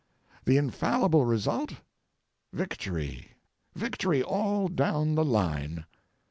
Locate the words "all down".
4.23-5.13